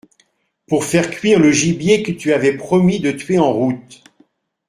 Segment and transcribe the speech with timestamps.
[0.65, 4.03] Pour faire cuire le gibier que tu avais promis de tuer en route.